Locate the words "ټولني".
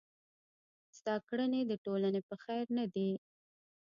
1.85-2.21